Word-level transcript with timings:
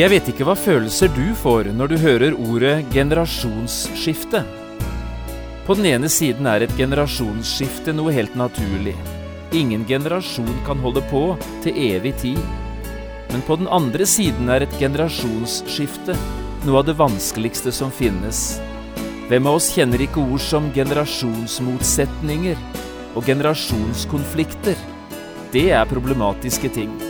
Jeg 0.00 0.08
vet 0.08 0.28
ikke 0.30 0.46
hva 0.48 0.54
følelser 0.56 1.10
du 1.12 1.34
får 1.36 1.66
når 1.76 1.90
du 1.90 1.96
hører 2.00 2.36
ordet 2.40 2.86
generasjonsskifte. 2.94 4.40
På 5.66 5.76
den 5.76 5.90
ene 5.90 6.08
siden 6.08 6.48
er 6.48 6.64
et 6.64 6.72
generasjonsskifte 6.78 7.92
noe 7.92 8.14
helt 8.16 8.32
naturlig. 8.38 8.94
Ingen 9.52 9.84
generasjon 9.84 10.62
kan 10.64 10.80
holde 10.80 11.02
på 11.10 11.36
til 11.66 11.76
evig 11.90 12.14
tid. 12.22 12.40
Men 13.34 13.44
på 13.44 13.58
den 13.60 13.68
andre 13.68 14.08
siden 14.08 14.48
er 14.48 14.64
et 14.64 14.78
generasjonsskifte 14.80 16.16
noe 16.64 16.80
av 16.80 16.88
det 16.88 16.96
vanskeligste 16.96 17.68
som 17.74 17.92
finnes. 17.92 18.56
Hvem 19.28 19.52
av 19.52 19.60
oss 19.60 19.68
kjenner 19.76 20.00
ikke 20.06 20.24
ord 20.24 20.40
som 20.40 20.72
generasjonsmotsetninger 20.80 22.56
og 23.12 23.28
generasjonskonflikter? 23.28 24.80
Det 25.52 25.68
er 25.76 25.92
problematiske 25.92 26.72
ting. 26.72 27.09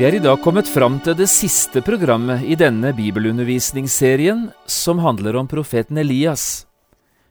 Vi 0.00 0.06
er 0.08 0.14
i 0.16 0.20
dag 0.24 0.38
kommet 0.40 0.64
fram 0.64 0.94
til 1.04 1.12
det 1.12 1.26
siste 1.28 1.82
programmet 1.84 2.40
i 2.48 2.54
denne 2.56 2.88
bibelundervisningsserien, 2.96 4.46
som 4.64 5.02
handler 5.04 5.36
om 5.36 5.48
profeten 5.48 5.98
Elias. 6.00 6.64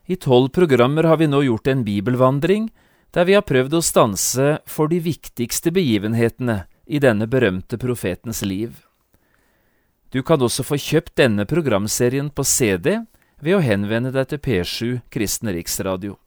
I 0.06 0.14
tolv 0.22 0.52
programmer 0.54 1.08
har 1.10 1.18
vi 1.18 1.26
nå 1.26 1.40
gjort 1.48 1.66
en 1.72 1.82
bibelvandring, 1.82 2.68
der 3.10 3.26
vi 3.26 3.34
har 3.34 3.42
prøvd 3.50 3.74
å 3.74 3.82
stanse 3.82 4.52
for 4.70 4.92
de 4.92 5.00
viktigste 5.02 5.74
begivenhetene 5.74 6.60
i 6.86 7.02
denne 7.02 7.26
berømte 7.26 7.80
profetens 7.82 8.44
liv. 8.46 8.84
Du 10.14 10.22
kan 10.22 10.38
også 10.38 10.62
få 10.62 10.78
kjøpt 10.78 11.16
denne 11.18 11.48
programserien 11.50 12.30
på 12.30 12.46
CD 12.46 13.00
ved 13.42 13.58
å 13.58 13.64
henvende 13.66 14.12
deg 14.14 14.30
til 14.30 14.44
P7 14.46 15.00
Kristen 15.10 15.50
Riksradio. 15.58 16.20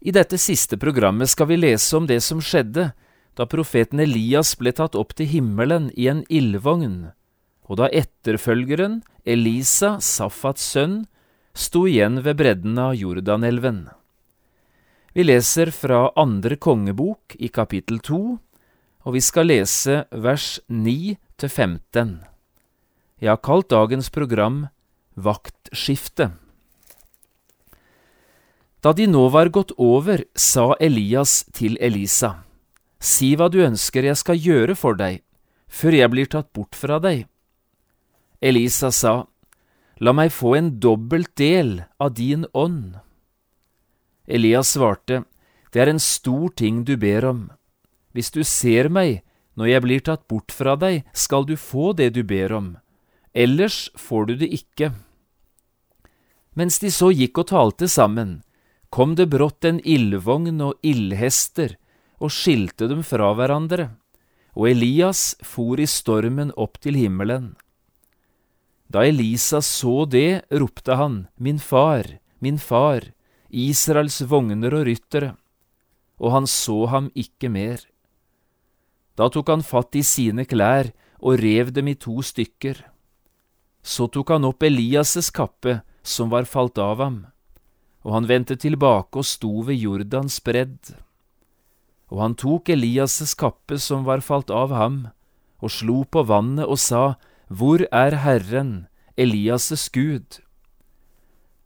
I 0.00 0.16
dette 0.16 0.40
siste 0.40 0.80
programmet 0.80 1.28
skal 1.28 1.52
vi 1.52 1.60
lese 1.60 1.92
om 2.00 2.08
det 2.08 2.22
som 2.24 2.40
skjedde 2.40 2.86
da 3.38 3.46
profeten 3.46 4.02
Elias 4.02 4.56
ble 4.58 4.72
tatt 4.74 4.98
opp 4.98 5.14
til 5.14 5.30
himmelen 5.30 5.92
i 5.94 6.08
en 6.10 6.24
ildvogn, 6.26 7.12
og 7.70 7.78
da 7.78 7.86
etterfølgeren, 7.94 9.02
Elisa, 9.22 9.98
Safats 10.02 10.64
sønn, 10.74 11.04
sto 11.54 11.84
igjen 11.86 12.18
ved 12.24 12.40
bredden 12.40 12.80
av 12.82 12.96
Jordanelven. 12.98 13.84
Vi 15.14 15.26
leser 15.26 15.70
fra 15.74 16.08
andre 16.18 16.58
kongebok 16.58 17.36
i 17.38 17.50
kapittel 17.52 18.00
to, 18.02 18.38
og 19.06 19.14
vi 19.14 19.22
skal 19.22 19.48
lese 19.52 20.02
vers 20.10 20.58
9 20.66 21.14
til 21.38 21.48
15. 21.48 22.18
Jeg 23.22 23.30
har 23.30 23.42
kalt 23.42 23.70
dagens 23.70 24.10
program 24.14 24.66
Vaktskifte. 25.14 26.32
Da 28.82 28.92
de 28.94 29.08
nå 29.10 29.24
var 29.34 29.50
gått 29.54 29.74
over, 29.78 30.22
sa 30.34 30.72
Elias 30.78 31.42
til 31.54 31.78
Elisa. 31.82 32.47
Si 32.98 33.34
hva 33.38 33.48
du 33.48 33.60
ønsker 33.62 34.04
jeg 34.04 34.18
skal 34.18 34.38
gjøre 34.38 34.74
for 34.78 34.98
deg, 34.98 35.22
før 35.68 35.94
jeg 35.94 36.10
blir 36.10 36.30
tatt 36.30 36.52
bort 36.52 36.74
fra 36.74 36.98
deg. 37.02 37.26
Elisa 38.42 38.90
sa, 38.94 39.26
La 39.98 40.12
meg 40.14 40.30
få 40.30 40.54
en 40.54 40.70
dobbelt 40.78 41.32
del 41.38 41.82
av 41.98 42.14
din 42.14 42.46
ånd. 42.54 42.98
Elias 44.26 44.74
svarte, 44.76 45.24
Det 45.72 45.80
er 45.82 45.88
en 45.88 46.00
stor 46.00 46.48
ting 46.54 46.84
du 46.84 46.96
ber 46.96 47.24
om. 47.24 47.50
Hvis 48.14 48.30
du 48.30 48.42
ser 48.44 48.88
meg 48.88 49.22
når 49.58 49.66
jeg 49.66 49.82
blir 49.82 50.00
tatt 50.00 50.28
bort 50.28 50.54
fra 50.54 50.76
deg, 50.78 51.02
skal 51.12 51.44
du 51.44 51.56
få 51.56 51.92
det 51.92 52.12
du 52.14 52.22
ber 52.22 52.52
om, 52.54 52.76
ellers 53.34 53.90
får 53.98 54.26
du 54.26 54.34
det 54.42 54.48
ikke. 54.54 54.92
Mens 56.54 56.78
de 56.78 56.90
så 56.94 57.10
gikk 57.10 57.42
og 57.42 57.50
talte 57.50 57.88
sammen, 57.90 58.42
kom 58.90 59.16
det 59.18 59.28
brått 59.34 59.66
en 59.66 59.80
ildvogn 59.82 60.62
og 60.62 60.78
ildhester, 60.86 61.74
og 62.18 62.32
skilte 62.34 62.88
dem 62.90 63.04
fra 63.06 63.30
hverandre, 63.36 63.92
og 64.58 64.70
Elias 64.72 65.36
for 65.46 65.78
i 65.78 65.86
stormen 65.86 66.50
opp 66.58 66.80
til 66.82 66.98
himmelen. 66.98 67.52
Da 68.88 69.04
Elisa 69.04 69.60
så 69.60 70.06
det, 70.08 70.48
ropte 70.50 70.96
han, 70.96 71.26
Min 71.36 71.58
far, 71.58 72.18
min 72.40 72.58
far, 72.58 73.12
Israels 73.50 74.22
vogner 74.28 74.74
og 74.74 74.86
ryttere, 74.88 75.36
og 76.18 76.32
han 76.32 76.46
så 76.46 76.86
ham 76.86 77.10
ikke 77.14 77.50
mer. 77.52 77.84
Da 79.16 79.28
tok 79.28 79.50
han 79.50 79.64
fatt 79.66 79.96
i 79.98 80.02
sine 80.02 80.44
klær 80.48 80.92
og 81.18 81.40
rev 81.42 81.72
dem 81.74 81.90
i 81.90 81.96
to 81.98 82.22
stykker. 82.22 82.80
Så 83.82 84.08
tok 84.12 84.30
han 84.34 84.46
opp 84.48 84.62
Elias' 84.62 85.32
kappe, 85.34 85.80
som 86.02 86.30
var 86.32 86.48
falt 86.48 86.78
av 86.78 87.02
ham, 87.02 87.18
og 88.06 88.14
han 88.14 88.28
vendte 88.28 88.56
tilbake 88.56 89.20
og 89.20 89.26
sto 89.26 89.60
ved 89.66 89.76
Jordans 89.76 90.38
bredd. 90.44 90.94
Og 92.08 92.22
han 92.22 92.36
tok 92.38 92.70
Elias' 92.72 93.36
kappe 93.36 93.78
som 93.80 94.06
var 94.08 94.24
falt 94.24 94.50
av 94.50 94.72
ham, 94.72 95.08
og 95.60 95.72
slo 95.72 96.04
på 96.08 96.24
vannet 96.28 96.68
og 96.68 96.80
sa, 96.80 97.18
Hvor 97.48 97.84
er 97.92 98.16
Herren, 98.24 98.88
Elias' 99.16 99.90
Gud? 99.92 100.40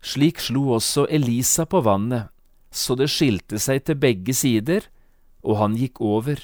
Slik 0.03 0.41
slo 0.43 0.73
også 0.75 1.07
Elisa 1.11 1.65
på 1.65 1.83
vannet, 1.83 2.31
så 2.71 2.97
det 2.99 3.11
skilte 3.11 3.61
seg 3.63 3.85
til 3.87 3.99
begge 4.03 4.35
sider, 4.35 4.89
og 5.47 5.59
han 5.61 5.77
gikk 5.79 6.01
over. 6.01 6.41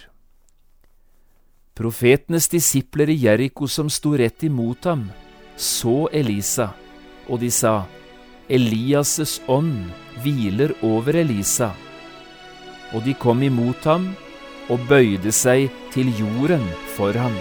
Profetenes 1.75 2.48
disipler 2.50 3.10
i 3.10 3.19
Jeriko 3.19 3.66
som 3.66 3.91
sto 3.91 4.15
rett 4.19 4.42
imot 4.47 4.86
ham, 4.86 5.09
så 5.56 6.06
Elisa, 6.15 6.70
og 7.26 7.42
de 7.42 7.50
sa, 7.50 7.82
Elias' 8.48 9.41
ånd 9.50 9.91
hviler 10.22 10.75
over 10.86 11.19
Elisa 11.19 11.72
og 12.93 13.04
de 13.04 13.15
kom 13.15 13.43
imot 13.43 13.84
ham 13.88 14.10
og 14.69 14.84
bøyde 14.88 15.32
seg 15.32 15.69
til 15.94 16.12
jorden 16.19 16.65
for 16.97 17.12
ham. 17.16 17.37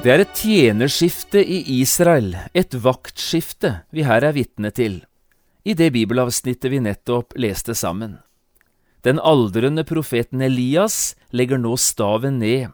Det 0.00 0.08
er 0.08 0.22
et 0.22 0.30
tjenerskifte 0.32 1.42
i 1.44 1.58
Israel, 1.82 2.30
et 2.56 2.72
vaktskifte, 2.72 3.82
vi 3.92 4.06
her 4.08 4.24
er 4.24 4.32
vitne 4.32 4.70
til, 4.72 4.94
i 5.60 5.74
det 5.76 5.90
bibelavsnittet 5.92 6.72
vi 6.72 6.80
nettopp 6.80 7.36
leste 7.36 7.76
sammen. 7.76 8.14
Den 9.04 9.20
aldrende 9.20 9.84
profeten 9.84 10.40
Elias 10.40 11.18
legger 11.36 11.60
nå 11.60 11.74
staven 11.76 12.40
ned, 12.40 12.72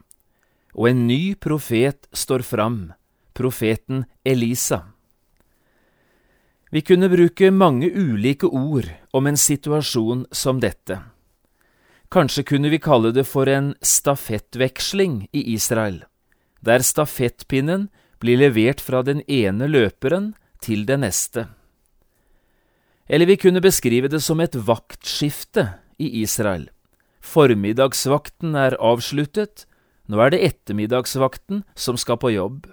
og 0.71 0.87
en 0.93 1.03
ny 1.11 1.35
profet 1.35 2.07
står 2.15 2.47
fram, 2.47 2.79
profeten 3.35 4.05
Elisa. 4.23 4.85
Vi 6.71 6.79
kunne 6.79 7.11
bruke 7.11 7.51
mange 7.51 7.91
ulike 7.91 8.47
ord 8.47 8.87
om 9.11 9.27
en 9.27 9.35
situasjon 9.35 10.29
som 10.31 10.63
dette. 10.63 11.03
Kanskje 12.07 12.47
kunne 12.47 12.71
vi 12.71 12.79
kalle 12.79 13.11
det 13.11 13.27
for 13.27 13.51
en 13.51 13.73
stafettveksling 13.83 15.25
i 15.35 15.49
Israel 15.59 16.05
der 16.65 16.83
stafettpinnen 16.85 17.89
blir 18.21 18.39
levert 18.41 18.81
fra 18.81 19.03
den 19.05 19.21
ene 19.27 19.67
løperen 19.69 20.33
til 20.63 20.85
den 20.87 21.03
neste. 21.05 21.47
Eller 23.07 23.29
vi 23.29 23.37
kunne 23.39 23.63
beskrive 23.63 24.09
det 24.11 24.21
som 24.23 24.41
et 24.43 24.55
vaktskifte 24.67 25.69
i 25.97 26.09
Israel. 26.23 26.67
Formiddagsvakten 27.23 28.55
er 28.55 28.75
avsluttet, 28.83 29.65
nå 30.07 30.19
er 30.23 30.31
det 30.31 30.43
ettermiddagsvakten 30.43 31.63
som 31.75 31.99
skal 31.99 32.19
på 32.19 32.33
jobb. 32.35 32.67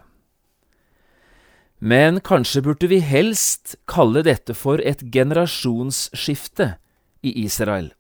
Men 1.79 2.21
kanskje 2.25 2.63
burde 2.65 2.89
vi 2.89 3.01
helst 3.05 3.77
kalle 3.91 4.23
dette 4.25 4.55
for 4.57 4.81
et 4.81 5.03
generasjonsskifte 5.13 6.75
i 7.23 7.35
Israel. 7.45 7.91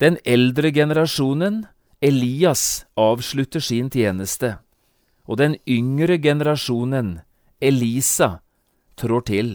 Den 0.00 0.18
eldre 0.24 0.72
generasjonen, 0.72 1.66
Elias, 2.02 2.86
avslutter 2.96 3.60
sin 3.60 3.90
tjeneste, 3.90 4.58
og 5.28 5.38
den 5.38 5.58
yngre 5.68 6.16
generasjonen, 6.18 7.20
Elisa, 7.60 8.38
trår 8.96 9.24
til. 9.28 9.50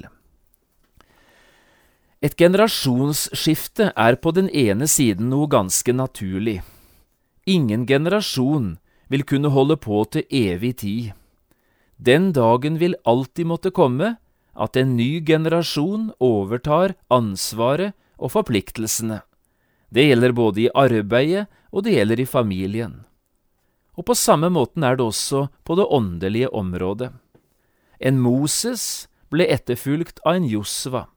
Et 2.24 2.36
generasjonsskifte 2.40 3.90
er 4.00 4.16
på 4.16 4.32
den 4.32 4.48
ene 4.48 4.88
siden 4.88 5.28
noe 5.34 5.50
ganske 5.52 5.92
naturlig. 5.92 6.62
Ingen 7.50 7.84
generasjon 7.90 8.78
vil 9.12 9.26
kunne 9.28 9.52
holde 9.52 9.76
på 9.76 10.06
til 10.14 10.24
evig 10.32 10.78
tid. 10.80 11.12
Den 12.00 12.32
dagen 12.32 12.80
vil 12.80 12.96
alltid 13.04 13.50
måtte 13.50 13.74
komme 13.76 14.16
at 14.54 14.78
en 14.80 14.96
ny 14.96 15.20
generasjon 15.26 16.12
overtar 16.24 16.96
ansvaret 17.12 17.92
og 18.16 18.32
forpliktelsene. 18.38 19.20
Det 19.94 20.08
gjelder 20.08 20.34
både 20.38 20.64
i 20.64 20.72
arbeidet 20.74 21.50
og 21.74 21.84
det 21.84 21.98
gjelder 21.98 22.22
i 22.24 22.30
familien. 22.30 23.02
Og 23.98 24.08
på 24.10 24.16
samme 24.18 24.50
måten 24.50 24.84
er 24.84 24.98
det 24.98 25.06
også 25.06 25.48
på 25.66 25.78
det 25.78 25.86
åndelige 25.86 26.50
området. 26.54 27.12
En 28.00 28.20
Moses 28.20 29.08
ble 29.30 29.46
etterfulgt 29.50 30.22
av 30.26 30.40
en 30.40 30.48
Josva. 30.50 31.08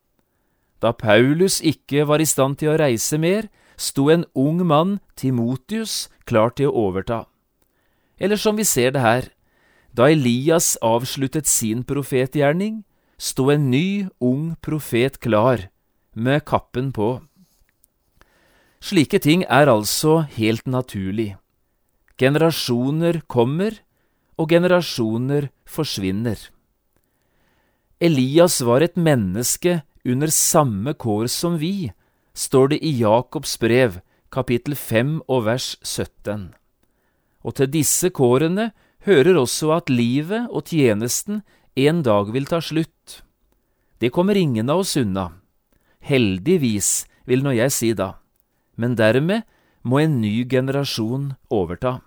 Da 0.80 0.92
Paulus 0.92 1.60
ikke 1.64 2.04
var 2.08 2.20
i 2.20 2.28
stand 2.28 2.58
til 2.60 2.74
å 2.74 2.80
reise 2.80 3.16
mer, 3.18 3.48
sto 3.76 4.08
en 4.12 4.26
ung 4.36 4.60
mann, 4.66 4.98
Timotius, 5.16 6.08
klar 6.28 6.52
til 6.56 6.68
å 6.68 6.88
overta. 6.88 7.24
Eller 8.20 8.36
som 8.40 8.56
vi 8.56 8.64
ser 8.64 8.92
det 8.92 9.04
her, 9.04 9.30
da 9.96 10.10
Elias 10.12 10.76
avsluttet 10.84 11.48
sin 11.48 11.82
profetgjerning, 11.84 12.84
sto 13.16 13.48
en 13.52 13.70
ny, 13.72 14.08
ung 14.20 14.56
profet 14.60 15.16
klar, 15.20 15.68
med 16.12 16.44
kappen 16.44 16.92
på. 16.92 17.20
Slike 18.80 19.20
ting 19.24 19.44
er 19.48 19.72
altså 19.72 20.20
helt 20.36 20.68
naturlig. 20.68 21.36
Generasjoner 22.16 23.20
kommer, 23.28 23.82
og 24.40 24.48
generasjoner 24.48 25.50
forsvinner. 25.68 26.36
Elias 28.00 28.60
var 28.64 28.84
et 28.84 28.96
menneske 28.96 29.82
under 30.04 30.32
samme 30.32 30.92
kår 30.96 31.28
som 31.32 31.56
vi, 31.60 31.92
står 32.36 32.72
det 32.72 32.78
i 32.84 32.92
Jakobs 33.00 33.56
brev, 33.60 34.00
kapittel 34.32 34.76
5 34.76 35.18
og 35.28 35.44
vers 35.46 35.68
17. 35.82 36.52
Og 37.44 37.56
til 37.56 37.70
disse 37.72 38.10
kårene 38.12 38.70
hører 39.06 39.36
også 39.40 39.72
at 39.76 39.92
livet 39.92 40.48
og 40.50 40.68
tjenesten 40.72 41.42
en 41.76 42.02
dag 42.04 42.32
vil 42.32 42.48
ta 42.48 42.60
slutt. 42.60 43.22
Det 44.00 44.12
kommer 44.12 44.36
ingen 44.36 44.68
av 44.72 44.84
oss 44.84 44.96
unna. 44.96 45.30
Heldigvis, 46.00 47.06
vil 47.26 47.42
nå 47.42 47.56
jeg 47.56 47.72
si 47.74 47.92
da, 47.96 48.14
men 48.76 48.94
dermed 48.96 49.44
må 49.86 50.02
en 50.02 50.18
ny 50.20 50.42
generasjon 50.50 51.30
overta. 51.52 52.00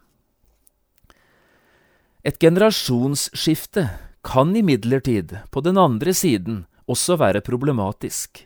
Et 2.27 2.35
generasjonsskifte 2.35 3.85
kan 4.27 4.51
imidlertid, 4.55 5.37
på 5.49 5.63
den 5.63 5.79
andre 5.79 6.13
siden, 6.13 6.65
også 6.89 7.15
være 7.21 7.41
problematisk. 7.45 8.43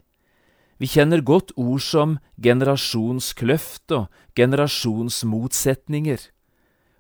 Vi 0.77 0.89
kjenner 0.89 1.23
godt 1.25 1.53
ord 1.57 1.81
som 1.81 2.17
generasjonskløft 2.43 3.93
og 3.95 4.21
generasjonsmotsetninger, 4.37 6.19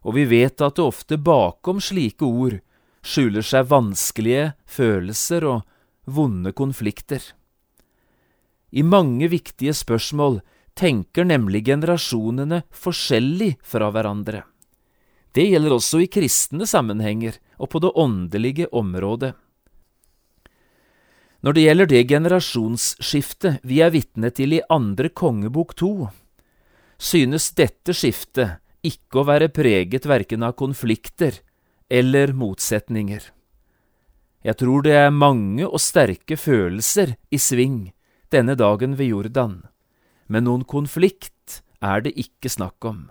og 0.03 0.17
vi 0.17 0.25
vet 0.29 0.61
at 0.61 0.79
det 0.79 0.85
ofte 0.85 1.19
bakom 1.21 1.81
slike 1.83 2.25
ord 2.25 2.57
skjuler 3.03 3.45
seg 3.45 3.69
vanskelige 3.69 4.53
følelser 4.65 5.45
og 5.45 5.61
vonde 6.05 6.53
konflikter. 6.55 7.21
I 8.73 8.81
mange 8.81 9.29
viktige 9.29 9.75
spørsmål 9.77 10.41
tenker 10.77 11.27
nemlig 11.27 11.65
generasjonene 11.67 12.63
forskjellig 12.73 13.55
fra 13.63 13.91
hverandre. 13.93 14.43
Det 15.33 15.45
gjelder 15.49 15.73
også 15.73 16.03
i 16.03 16.09
kristne 16.13 16.67
sammenhenger 16.69 17.39
og 17.57 17.71
på 17.73 17.81
det 17.81 17.93
åndelige 17.97 18.67
området. 18.69 19.33
Når 21.43 21.55
det 21.55 21.63
gjelder 21.65 21.89
det 21.91 22.03
generasjonsskiftet 22.07 23.63
vi 23.67 23.81
er 23.83 23.91
vitne 23.91 24.29
til 24.31 24.53
i 24.55 24.61
andre 24.71 25.09
kongebok 25.09 25.73
to, 25.75 26.07
synes 26.95 27.49
dette 27.57 27.95
skiftet 27.97 28.61
ikke 28.83 29.21
å 29.21 29.27
være 29.27 29.49
preget 29.51 30.05
verken 30.07 30.45
av 30.45 30.55
konflikter 30.59 31.41
eller 31.91 32.31
motsetninger. 32.37 33.25
Jeg 34.43 34.59
tror 34.59 34.83
det 34.83 34.95
er 34.99 35.11
mange 35.11 35.65
og 35.65 35.81
sterke 35.81 36.37
følelser 36.39 37.15
i 37.31 37.39
sving 37.39 37.93
denne 38.33 38.55
dagen 38.59 38.97
ved 38.99 39.11
Jordan, 39.11 39.61
men 40.27 40.47
noen 40.47 40.63
konflikt 40.67 41.61
er 41.83 42.03
det 42.05 42.15
ikke 42.19 42.51
snakk 42.51 42.85
om. 42.87 43.09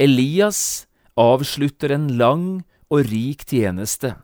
Elias 0.00 0.86
avslutter 1.20 1.94
en 1.94 2.08
lang 2.18 2.64
og 2.90 3.06
rik 3.10 3.44
tjeneste, 3.50 4.14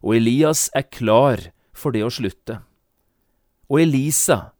og 0.00 0.16
Elias 0.18 0.68
er 0.76 0.88
klar 0.88 1.50
for 1.72 1.94
det 1.94 2.04
å 2.04 2.12
slutte. 2.12 2.60
Og 3.70 3.84
Elisa, 3.84 4.52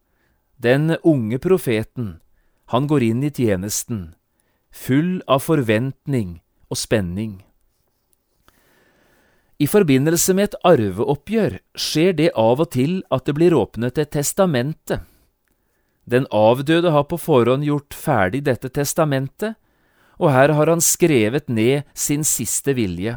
den 0.61 0.97
unge 1.03 1.41
profeten, 1.43 2.19
han 2.71 2.87
går 2.87 3.03
inn 3.11 3.23
i 3.27 3.33
tjenesten, 3.35 4.15
full 4.71 5.19
av 5.27 5.43
forventning 5.43 6.39
og 6.71 6.79
spenning. 6.79 7.41
I 9.61 9.67
forbindelse 9.69 10.33
med 10.39 10.49
et 10.49 10.61
arveoppgjør 10.65 11.59
skjer 11.77 12.15
det 12.17 12.31
av 12.39 12.63
og 12.63 12.71
til 12.73 13.01
at 13.13 13.27
det 13.27 13.35
blir 13.37 13.57
åpnet 13.57 13.99
et 14.01 14.13
testamente. 14.15 15.03
Den 16.11 16.27
avdøde 16.35 16.91
har 16.91 17.07
på 17.07 17.19
forhånd 17.21 17.63
gjort 17.67 17.95
ferdig 17.95 18.43
dette 18.49 18.71
testamentet, 18.75 19.55
og 20.19 20.33
her 20.35 20.53
har 20.57 20.69
han 20.69 20.83
skrevet 20.83 21.49
ned 21.49 21.87
sin 21.95 22.27
siste 22.27 22.75
vilje. 22.77 23.17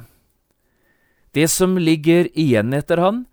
Det 1.33 1.49
som 1.49 1.73
ligger 1.81 2.29
igjen 2.37 2.75
etter 2.77 3.01
han, 3.01 3.23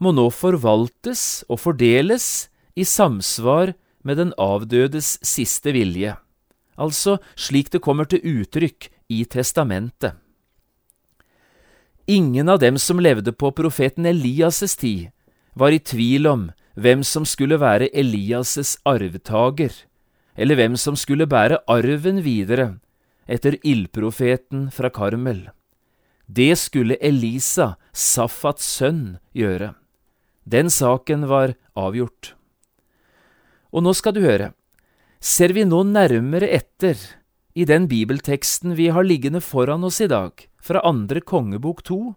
må 0.00 0.14
nå 0.16 0.30
forvaltes 0.32 1.42
og 1.50 1.60
fordeles 1.60 2.48
i 2.78 2.86
samsvar 2.86 3.74
med 4.06 4.16
den 4.16 4.32
avdødes 4.40 5.18
siste 5.26 5.74
vilje, 5.76 6.14
altså 6.80 7.18
slik 7.36 7.68
det 7.74 7.82
kommer 7.84 8.08
til 8.08 8.22
uttrykk 8.24 8.88
i 9.12 9.24
testamentet. 9.28 10.14
Ingen 12.10 12.48
av 12.48 12.62
dem 12.62 12.78
som 12.80 13.02
levde 13.02 13.34
på 13.34 13.50
profeten 13.54 14.06
Elias' 14.08 14.78
tid, 14.78 15.10
var 15.54 15.74
i 15.74 15.82
tvil 15.82 16.26
om 16.30 16.48
hvem 16.80 17.02
som 17.04 17.26
skulle 17.28 17.58
være 17.60 17.90
Elias' 17.92 18.78
arvtaker, 18.88 19.72
eller 20.36 20.56
hvem 20.56 20.76
som 20.80 20.96
skulle 20.96 21.28
bære 21.28 21.60
arven 21.68 22.22
videre 22.24 22.78
etter 23.28 23.58
ildprofeten 23.62 24.70
fra 24.72 24.88
Karmel. 24.90 25.48
Det 26.26 26.54
skulle 26.58 26.96
Elisa, 27.02 27.74
Safats 27.92 28.64
sønn, 28.78 29.18
gjøre. 29.34 29.74
Den 30.46 30.70
saken 30.70 31.26
var 31.28 31.54
avgjort. 31.76 32.34
Og 33.74 33.84
nå 33.84 33.92
skal 33.94 34.14
du 34.16 34.22
høre, 34.24 34.52
ser 35.20 35.52
vi 35.52 35.66
nå 35.68 35.82
nærmere 35.86 36.48
etter 36.48 36.96
i 37.54 37.66
den 37.66 37.88
bibelteksten 37.90 38.76
vi 38.78 38.88
har 38.94 39.04
liggende 39.04 39.42
foran 39.44 39.84
oss 39.84 40.00
i 40.00 40.08
dag, 40.10 40.32
fra 40.62 40.80
andre 40.86 41.20
kongebok 41.20 41.82
to, 41.84 42.14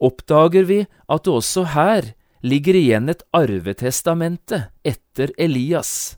oppdager 0.00 0.64
vi 0.68 0.80
at 0.86 1.26
det 1.26 1.34
også 1.34 1.66
her 1.74 2.14
ligger 2.46 2.78
igjen 2.78 3.10
et 3.10 3.24
arvetestamente 3.34 4.68
etter 4.86 5.32
Elias. 5.38 6.16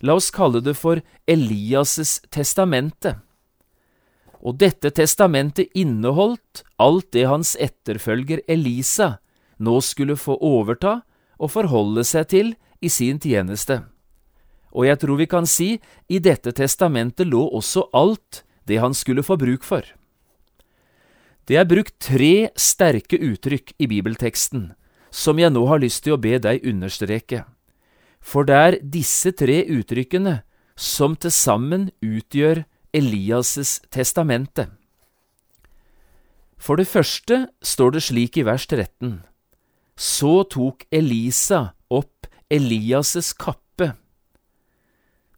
La 0.00 0.14
oss 0.16 0.30
kalle 0.30 0.62
det 0.64 0.76
for 0.78 1.02
Elias' 1.26 2.20
testamente. 2.32 3.18
Og 4.40 4.56
dette 4.62 4.92
testamentet 4.94 5.74
inneholdt 5.74 6.62
alt 6.78 7.10
det 7.12 7.26
hans 7.26 7.56
etterfølger 7.58 8.44
Elisa 8.48 9.16
nå 9.58 9.80
skulle 9.82 10.14
få 10.16 10.38
overta 10.38 11.00
og 11.38 11.50
forholde 11.50 12.04
seg 12.06 12.28
til 12.30 12.52
i 12.80 12.90
sin 12.90 13.18
tjeneste. 13.18 13.82
Og 14.70 14.86
jeg 14.86 15.00
tror 15.02 15.18
vi 15.18 15.26
kan 15.26 15.46
si 15.48 15.70
i 16.08 16.20
dette 16.22 16.54
testamentet 16.54 17.26
lå 17.26 17.42
også 17.58 17.88
alt 17.96 18.44
det 18.68 18.78
han 18.78 18.94
skulle 18.94 19.24
få 19.26 19.38
bruk 19.40 19.66
for. 19.66 19.82
Det 21.48 21.56
er 21.56 21.66
brukt 21.66 21.96
tre 22.04 22.50
sterke 22.54 23.16
uttrykk 23.16 23.72
i 23.80 23.88
bibelteksten, 23.88 24.74
som 25.10 25.38
jeg 25.38 25.52
nå 25.54 25.64
har 25.68 25.80
lyst 25.82 26.04
til 26.04 26.16
å 26.16 26.20
be 26.20 26.38
deg 26.42 26.64
understreke, 26.66 27.44
for 28.20 28.44
det 28.48 28.56
er 28.56 28.78
disse 28.82 29.32
tre 29.32 29.62
uttrykkene 29.64 30.40
som 30.78 31.16
til 31.16 31.32
sammen 31.34 31.88
utgjør 32.04 32.64
Elias' 32.94 33.80
testamente. 33.90 34.68
For 36.58 36.76
det 36.76 36.88
første 36.90 37.46
står 37.62 37.94
det 37.94 38.02
slik 38.02 38.36
i 38.38 38.44
vers 38.46 38.66
13. 38.66 39.22
Så 39.98 40.42
tok 40.50 40.84
Elisa 40.90 41.72
opp 41.90 42.26
Elias' 42.50 43.34
kappe. 43.34 43.94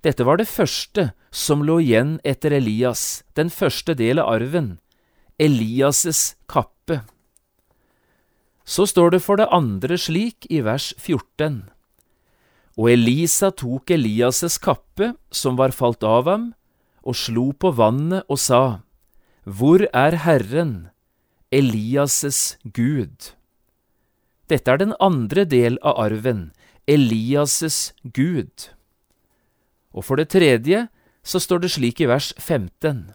Dette 0.01 0.25
var 0.25 0.41
det 0.41 0.49
første 0.49 1.11
som 1.31 1.65
lå 1.65 1.79
igjen 1.85 2.19
etter 2.25 2.57
Elias, 2.57 3.23
den 3.37 3.53
første 3.53 3.95
del 3.95 4.21
av 4.21 4.33
arven, 4.33 4.79
Elias' 5.39 6.37
kappe. 6.49 6.80
Så 8.71 8.87
står 8.87 9.17
det 9.17 9.23
for 9.25 9.41
det 9.41 9.49
andre 9.51 9.97
slik 9.99 10.47
i 10.47 10.61
vers 10.63 10.93
14. 10.95 11.65
Og 12.79 12.87
Elisa 12.93 13.51
tok 13.51 13.91
Eliases 13.91 14.61
kappe 14.63 15.11
som 15.35 15.59
var 15.59 15.75
falt 15.75 16.07
av 16.07 16.31
ham, 16.31 16.47
og 17.03 17.19
slo 17.19 17.51
på 17.51 17.73
vannet 17.75 18.23
og 18.31 18.39
sa, 18.39 18.87
Hvor 19.43 19.83
er 19.91 20.21
Herren, 20.23 20.91
Eliases 21.51 22.61
Gud? 22.63 23.35
Dette 24.47 24.71
er 24.71 24.79
den 24.79 24.95
andre 25.01 25.45
del 25.45 25.79
av 25.83 25.99
arven, 25.99 26.51
Eliases 26.87 27.93
Gud. 28.05 28.71
Og 29.91 30.07
for 30.07 30.21
det 30.21 30.31
tredje 30.31 30.87
så 31.27 31.43
står 31.43 31.65
det 31.65 31.75
slik 31.75 32.01
i 32.01 32.07
vers 32.07 32.33
15. 32.39 33.11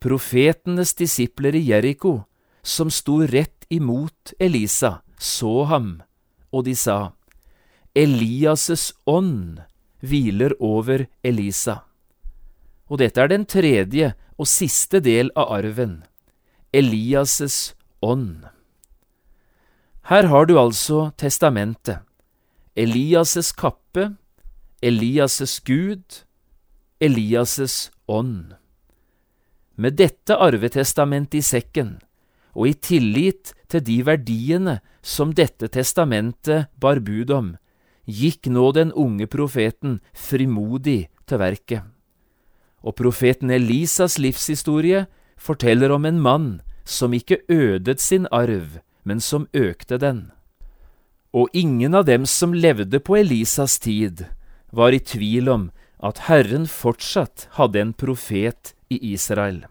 Profetenes 0.00 0.94
disipler 0.94 1.58
i 1.58 1.66
Jeriko, 1.72 2.22
som 2.62 2.90
sto 2.90 3.20
rett 3.26 3.59
imot 3.70 4.34
Elisa, 4.38 5.00
så 5.18 5.64
ham, 5.70 6.02
og 6.50 6.66
de 6.66 6.74
sa, 6.74 7.12
Elias' 7.94 8.92
ånd 9.06 9.60
hviler 10.00 10.54
over 10.60 11.06
Elisa. 11.22 11.80
Og 12.90 12.98
dette 13.02 13.22
er 13.22 13.30
den 13.30 13.46
tredje 13.46 14.12
og 14.38 14.48
siste 14.50 15.00
del 15.04 15.30
av 15.38 15.52
arven, 15.60 16.00
Elias' 16.74 17.74
ånd. 18.02 18.46
Her 20.10 20.26
har 20.26 20.46
du 20.46 20.56
altså 20.58 21.10
testamentet, 21.20 22.00
Elias' 22.74 23.52
kappe, 23.54 24.16
Elias' 24.82 25.60
Gud, 25.64 26.24
Elias' 27.00 27.90
ånd. 28.08 28.54
Med 29.76 29.96
dette 29.98 30.36
arvetestamentet 30.36 31.38
i 31.38 31.42
sekken, 31.44 31.98
og 32.54 32.68
i 32.70 32.74
tillit 32.74 33.54
til 33.70 33.84
de 33.86 34.00
verdiene 34.06 34.80
som 35.02 35.34
dette 35.36 35.68
testamentet 35.68 36.68
bar 36.80 37.00
bud 37.04 37.30
om, 37.30 37.54
gikk 38.06 38.50
nå 38.50 38.72
den 38.74 38.92
unge 38.92 39.30
profeten 39.30 40.00
frimodig 40.16 41.06
til 41.26 41.42
verket 41.42 41.88
og 42.82 42.96
profeten 42.96 43.50
Elisas 43.52 44.18
livshistorie 44.18 45.04
forteller 45.40 45.92
om 45.92 46.06
en 46.08 46.20
mann 46.20 46.48
som 46.84 47.14
ikke 47.14 47.42
ødet 47.48 48.00
sin 48.00 48.26
arv, 48.32 48.80
men 49.04 49.20
som 49.20 49.46
økte 49.54 49.98
den. 50.00 50.30
Og 51.32 51.48
ingen 51.54 51.94
av 51.94 52.08
dem 52.08 52.26
som 52.26 52.54
levde 52.54 53.00
på 53.00 53.16
Elisas 53.20 53.78
tid, 53.78 54.26
var 54.72 54.94
i 54.94 54.98
tvil 54.98 55.48
om 55.48 55.68
at 56.02 56.26
Herren 56.26 56.66
fortsatt 56.66 57.48
hadde 57.58 57.80
en 57.80 57.92
profet 57.92 58.74
i 58.90 58.98
Israel. 59.12 59.66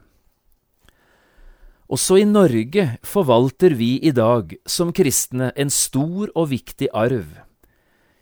Også 1.90 2.20
i 2.22 2.26
Norge 2.30 2.84
forvalter 3.02 3.74
vi 3.74 3.96
i 4.06 4.12
dag 4.14 4.52
som 4.70 4.92
kristne 4.94 5.50
en 5.58 5.72
stor 5.74 6.30
og 6.38 6.52
viktig 6.52 6.92
arv. 6.94 7.32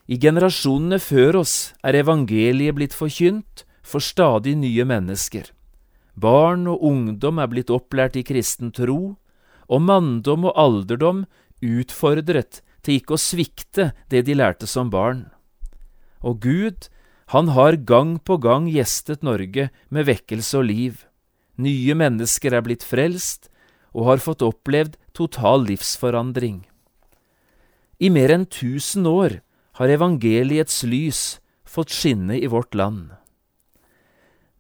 I 0.08 0.16
generasjonene 0.24 1.02
før 1.04 1.42
oss 1.42 1.56
er 1.84 1.98
evangeliet 2.00 2.78
blitt 2.78 2.96
forkynt, 2.96 3.66
for 3.84 4.04
stadig 4.04 4.58
nye 4.60 4.84
mennesker. 4.88 5.52
Barn 6.16 6.66
og 6.68 6.84
ungdom 6.84 7.40
er 7.40 7.48
blitt 7.52 7.72
opplært 7.72 8.18
i 8.20 8.24
kristen 8.28 8.72
tro, 8.76 9.16
og 9.68 9.84
manndom 9.84 10.48
og 10.48 10.60
alderdom 10.60 11.26
utfordret 11.64 12.62
til 12.84 13.00
ikke 13.00 13.16
å 13.16 13.22
svikte 13.22 13.90
det 14.12 14.24
de 14.28 14.36
lærte 14.36 14.68
som 14.68 14.92
barn. 14.92 15.26
Og 16.24 16.40
Gud, 16.44 16.88
han 17.36 17.52
har 17.56 17.80
gang 17.84 18.16
på 18.20 18.40
gang 18.44 18.68
gjestet 18.72 19.24
Norge 19.28 19.70
med 19.92 20.08
vekkelse 20.08 20.60
og 20.60 20.68
liv. 20.72 21.04
Nye 21.60 21.96
mennesker 22.00 22.56
er 22.56 22.64
blitt 22.64 22.84
frelst 22.88 23.52
og 23.98 24.06
har 24.12 24.22
fått 24.22 24.46
opplevd 24.46 24.96
total 25.18 25.66
livsforandring. 25.66 26.62
I 27.98 28.12
mer 28.14 28.30
enn 28.36 28.46
tusen 28.46 29.10
år 29.10 29.40
har 29.82 29.94
evangeliets 29.94 30.84
lys 30.86 31.22
fått 31.66 31.94
skinne 31.94 32.38
i 32.38 32.50
vårt 32.50 32.78
land. 32.78 33.10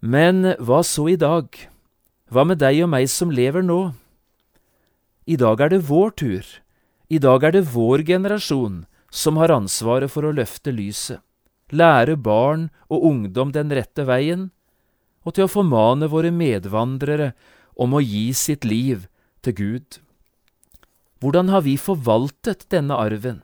Men 0.01 0.55
hva 0.57 0.81
så 0.85 1.07
i 1.13 1.17
dag? 1.21 1.53
Hva 2.33 2.43
med 2.49 2.59
deg 2.61 2.81
og 2.85 2.91
meg 2.91 3.05
som 3.13 3.33
lever 3.33 3.65
nå? 3.65 3.93
I 5.29 5.37
dag 5.37 5.61
er 5.61 5.73
det 5.73 5.85
vår 5.85 6.13
tur. 6.17 6.45
I 7.09 7.19
dag 7.21 7.45
er 7.45 7.53
det 7.55 7.69
vår 7.73 8.03
generasjon 8.07 8.85
som 9.13 9.37
har 9.39 9.53
ansvaret 9.53 10.11
for 10.11 10.27
å 10.27 10.33
løfte 10.35 10.73
lyset, 10.75 11.21
lære 11.71 12.17
barn 12.19 12.67
og 12.91 13.05
ungdom 13.07 13.53
den 13.55 13.71
rette 13.71 14.03
veien, 14.07 14.49
og 15.23 15.35
til 15.35 15.45
å 15.45 15.51
formane 15.51 16.09
våre 16.11 16.31
medvandrere 16.31 17.31
om 17.75 17.95
å 17.95 18.03
gi 18.03 18.31
sitt 18.35 18.67
liv 18.67 19.07
til 19.47 19.55
Gud. 19.55 19.99
Hvordan 21.23 21.49
har 21.49 21.63
vi 21.65 21.77
forvaltet 21.79 22.67
denne 22.69 22.97
arven? 22.99 23.41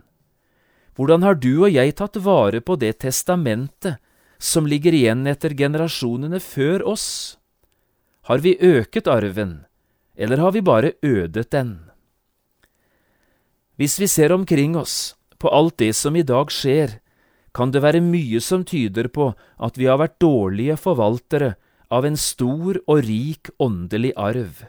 Hvordan 0.94 1.24
har 1.26 1.40
du 1.40 1.64
og 1.64 1.72
jeg 1.74 1.96
tatt 1.98 2.20
vare 2.22 2.62
på 2.62 2.78
det 2.78 3.00
testamentet 3.02 3.98
som 4.38 4.68
ligger 4.70 4.94
igjen 4.94 5.26
etter 5.30 5.56
generasjonene 5.58 6.42
før 6.44 6.84
oss? 6.94 7.08
Har 8.30 8.44
vi 8.44 8.60
øket 8.62 9.10
arven, 9.10 9.64
eller 10.16 10.38
har 10.38 10.54
vi 10.54 10.62
bare 10.62 10.94
ødet 11.02 11.50
den? 11.52 11.74
Hvis 13.76 13.98
vi 14.00 14.08
ser 14.08 14.32
omkring 14.32 14.78
oss 14.78 15.16
på 15.42 15.50
alt 15.50 15.80
det 15.82 15.96
som 15.98 16.16
i 16.16 16.24
dag 16.24 16.52
skjer, 16.54 17.00
kan 17.54 17.74
det 17.74 17.82
være 17.82 18.06
mye 18.06 18.40
som 18.42 18.62
tyder 18.66 19.10
på 19.10 19.32
at 19.58 19.78
vi 19.78 19.90
har 19.90 19.98
vært 20.02 20.22
dårlige 20.22 20.78
forvaltere 20.78 21.56
av 21.90 22.06
en 22.06 22.18
stor 22.18 22.80
og 22.86 23.04
rik 23.06 23.50
åndelig 23.62 24.14
arv. 24.18 24.64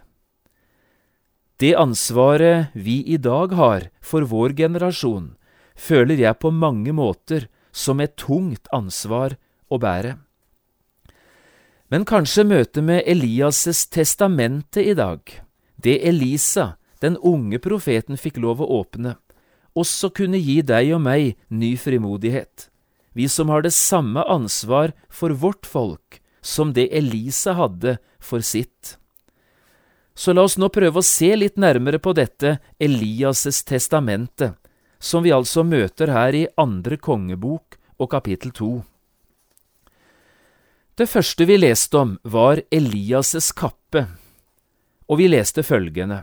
Det 1.57 1.75
ansvaret 1.79 2.75
vi 2.75 3.05
i 3.07 3.17
dag 3.17 3.53
har 3.55 3.89
for 4.03 4.27
vår 4.27 4.57
generasjon, 4.59 5.35
føler 5.79 6.19
jeg 6.19 6.41
på 6.43 6.51
mange 6.51 6.93
måter 6.93 7.47
som 7.71 8.01
et 8.03 8.17
tungt 8.19 8.67
ansvar 8.75 9.37
å 9.71 9.79
bære. 9.79 10.17
Men 11.95 12.07
kanskje 12.09 12.47
møtet 12.49 12.83
med 12.83 13.05
Elias' 13.07 13.87
testamente 13.87 14.83
i 14.83 14.97
dag, 14.99 15.21
det 15.79 16.01
Elisa, 16.03 16.75
den 16.99 17.17
unge 17.23 17.61
profeten, 17.63 18.19
fikk 18.19 18.41
lov 18.43 18.63
å 18.65 18.71
åpne, 18.81 19.15
også 19.79 20.11
kunne 20.15 20.41
gi 20.43 20.61
deg 20.63 20.91
og 20.97 21.05
meg 21.07 21.37
ny 21.51 21.75
frimodighet, 21.79 22.69
vi 23.15 23.29
som 23.31 23.51
har 23.53 23.63
det 23.63 23.75
samme 23.75 24.25
ansvar 24.27 24.95
for 25.07 25.35
vårt 25.39 25.67
folk 25.67 26.19
som 26.43 26.75
det 26.75 26.89
Elisa 26.91 27.55
hadde 27.55 27.99
for 28.19 28.43
sitt. 28.43 28.97
Så 30.15 30.33
la 30.33 30.45
oss 30.47 30.57
nå 30.59 30.69
prøve 30.71 31.01
å 31.01 31.07
se 31.07 31.33
litt 31.35 31.57
nærmere 31.59 31.99
på 31.99 32.15
dette 32.15 32.59
Elias' 32.79 33.65
testamente, 33.67 34.55
som 34.99 35.25
vi 35.25 35.35
altså 35.35 35.65
møter 35.67 36.13
her 36.15 36.37
i 36.39 36.47
andre 36.61 36.97
kongebok 36.97 37.79
og 37.99 38.11
kapittel 38.15 38.55
to. 38.55 38.73
Det 40.95 41.09
første 41.11 41.47
vi 41.51 41.57
leste 41.59 41.99
om, 41.99 42.13
var 42.23 42.63
Elias' 42.71 43.51
kappe, 43.51 44.07
og 45.11 45.19
vi 45.19 45.27
leste 45.33 45.65
følgende. 45.67 46.23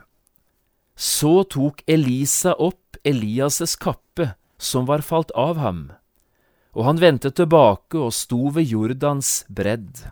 Så 0.95 1.43
tok 1.51 1.83
Elisa 1.87 2.55
opp 2.55 2.95
Elias' 3.03 3.75
kappe, 3.75 4.31
som 4.57 4.87
var 4.87 5.03
falt 5.03 5.33
av 5.35 5.59
ham, 5.59 5.89
og 6.71 6.87
han 6.87 7.01
vendte 7.01 7.33
tilbake 7.35 7.99
og 7.99 8.15
sto 8.15 8.47
ved 8.55 8.71
Jordans 8.71 9.41
bredd. 9.51 10.05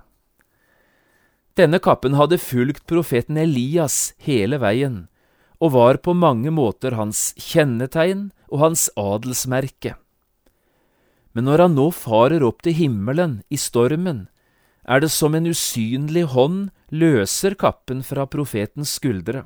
Denne 1.59 1.81
kappen 1.83 2.13
hadde 2.15 2.37
fulgt 2.39 2.85
profeten 2.87 3.35
Elias 3.35 4.13
hele 4.23 4.61
veien, 4.61 5.09
og 5.59 5.73
var 5.73 5.97
på 5.99 6.13
mange 6.15 6.53
måter 6.55 6.95
hans 6.95 7.33
kjennetegn 7.35 8.29
og 8.47 8.61
hans 8.63 8.85
adelsmerke. 8.95 9.97
Men 11.35 11.49
når 11.49 11.65
han 11.65 11.75
nå 11.75 11.89
farer 11.91 12.45
opp 12.47 12.63
til 12.63 12.77
himmelen 12.77 13.41
i 13.51 13.59
stormen, 13.59 14.29
er 14.87 15.03
det 15.03 15.11
som 15.11 15.35
en 15.35 15.49
usynlig 15.51 16.29
hånd 16.31 16.69
løser 16.95 17.57
kappen 17.59 18.05
fra 18.07 18.23
profetens 18.31 18.95
skuldre. 18.95 19.43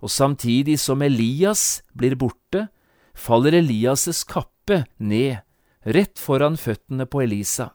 Og 0.00 0.10
samtidig 0.10 0.78
som 0.80 1.04
Elias 1.04 1.82
blir 1.92 2.16
borte, 2.16 2.70
faller 3.12 3.52
Elias' 3.60 4.24
kappe 4.24 4.86
ned, 4.96 5.44
rett 5.84 6.16
foran 6.18 6.56
føttene 6.56 7.04
på 7.06 7.22
Elisa. 7.28 7.70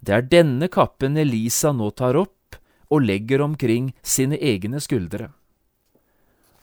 Det 0.00 0.14
er 0.14 0.28
denne 0.30 0.68
kappen 0.68 1.16
Elisa 1.18 1.72
nå 1.72 1.90
tar 1.96 2.16
opp 2.16 2.58
og 2.88 3.04
legger 3.04 3.42
omkring 3.44 3.92
sine 4.02 4.38
egne 4.40 4.80
skuldre. 4.80 5.30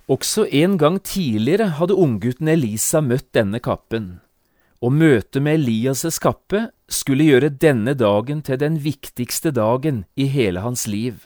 Også 0.08 0.46
en 0.54 0.78
gang 0.78 1.00
tidligere 1.02 1.72
hadde 1.80 1.98
unggutten 1.98 2.48
Elisa 2.48 3.02
møtt 3.02 3.32
denne 3.34 3.60
kappen, 3.60 4.20
og 4.82 4.94
møtet 4.94 5.42
med 5.42 5.64
Elias' 5.64 6.20
kappe 6.22 6.68
skulle 6.90 7.26
gjøre 7.26 7.50
denne 7.50 7.96
dagen 7.98 8.44
til 8.46 8.60
den 8.62 8.78
viktigste 8.84 9.50
dagen 9.52 10.04
i 10.16 10.28
hele 10.30 10.62
hans 10.62 10.86
liv. 10.88 11.26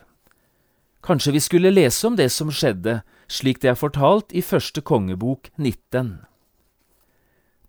Kanskje 1.03 1.35
vi 1.35 1.43
skulle 1.43 1.73
lese 1.73 2.07
om 2.07 2.15
det 2.15 2.29
som 2.31 2.51
skjedde, 2.51 3.01
slik 3.27 3.59
det 3.59 3.73
er 3.73 3.79
fortalt 3.79 4.31
i 4.31 4.43
første 4.43 4.81
kongebok 4.81 5.51
19. 5.57 6.28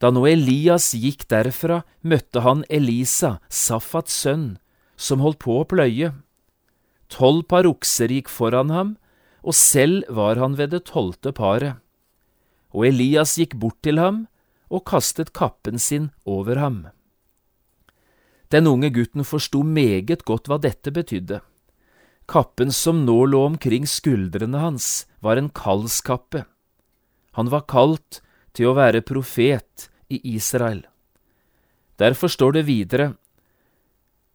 Da 0.00 0.08
nå 0.08 0.24
Elias 0.24 0.94
gikk 0.96 1.26
derfra, 1.28 1.82
møtte 2.00 2.40
han 2.40 2.64
Elisa, 2.72 3.36
Safats 3.52 4.16
sønn, 4.24 4.56
som 4.96 5.20
holdt 5.20 5.42
på 5.44 5.58
å 5.60 5.66
pløye. 5.68 6.14
Tolv 7.12 7.44
par 7.50 7.68
okser 7.68 8.12
gikk 8.12 8.30
foran 8.32 8.72
ham, 8.72 8.94
og 9.44 9.56
selv 9.56 10.08
var 10.08 10.40
han 10.40 10.56
ved 10.56 10.72
det 10.72 10.86
tolvte 10.88 11.32
paret. 11.36 11.80
og 12.70 12.86
Elias 12.86 13.34
gikk 13.34 13.56
bort 13.58 13.80
til 13.82 13.98
ham 13.98 14.26
og 14.70 14.84
kastet 14.86 15.32
kappen 15.34 15.78
sin 15.82 16.10
over 16.22 16.60
ham. 16.62 16.86
Den 18.50 18.66
unge 18.70 18.92
gutten 18.94 19.26
forsto 19.26 19.62
meget 19.66 20.24
godt 20.24 20.46
hva 20.46 20.58
dette 20.62 20.92
betydde. 20.94 21.40
Kappen 22.30 22.70
som 22.70 23.02
nå 23.06 23.24
lå 23.26 23.42
omkring 23.46 23.86
skuldrene 23.90 24.62
hans, 24.62 25.06
var 25.18 25.36
en 25.38 25.50
kallskappe. 25.50 26.44
Han 27.34 27.50
var 27.50 27.66
kalt 27.66 28.22
til 28.56 28.70
å 28.70 28.76
være 28.78 29.04
profet 29.06 29.88
i 30.10 30.20
Israel. 30.34 30.82
Derfor 32.00 32.32
står 32.32 32.58
det 32.58 32.66
videre, 32.68 33.12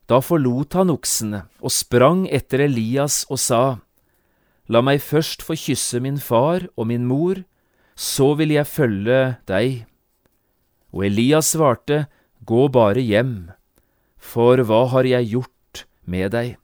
da 0.06 0.20
forlot 0.22 0.76
han 0.78 0.94
oksene 0.94 1.48
og 1.66 1.74
sprang 1.74 2.28
etter 2.30 2.68
Elias 2.68 3.24
og 3.30 3.42
sa, 3.42 3.64
La 4.70 4.82
meg 4.82 5.02
først 5.06 5.44
få 5.46 5.54
kysse 5.58 6.00
min 6.02 6.18
far 6.18 6.64
og 6.74 6.88
min 6.90 7.06
mor, 7.06 7.44
så 7.94 8.34
vil 8.38 8.54
jeg 8.56 8.66
følge 8.66 9.20
deg. 9.46 9.86
Og 10.90 11.06
Elias 11.06 11.54
svarte, 11.54 12.08
Gå 12.46 12.68
bare 12.70 13.02
hjem, 13.02 13.52
for 14.18 14.62
hva 14.62 14.86
har 14.92 15.06
jeg 15.10 15.32
gjort 15.34 15.86
med 16.06 16.34
deg? 16.34 16.58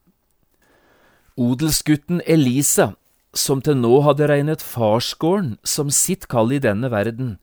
Odelsgutten 1.41 2.22
Elisa, 2.29 2.91
som 3.34 3.62
til 3.64 3.78
nå 3.80 4.02
hadde 4.04 4.28
regnet 4.28 4.64
farsgården 4.66 5.56
som 5.64 5.92
sitt 5.94 6.28
kall 6.32 6.52
i 6.52 6.60
denne 6.60 6.92
verden, 6.92 7.38